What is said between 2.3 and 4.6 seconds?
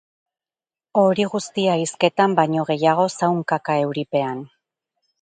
baino gehiago zaunkaka euripean.